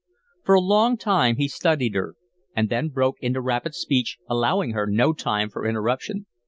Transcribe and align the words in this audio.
For 0.43 0.55
a 0.55 0.59
long 0.59 0.97
time 0.97 1.35
he 1.35 1.47
studied 1.47 1.93
her, 1.93 2.15
and 2.55 2.69
then 2.69 2.89
broke 2.89 3.17
into 3.21 3.39
rapid 3.39 3.75
speech, 3.75 4.17
allowing 4.27 4.71
her 4.71 4.87
no 4.87 5.13
time 5.13 5.51
for 5.51 5.63
interruption. 5.63 6.25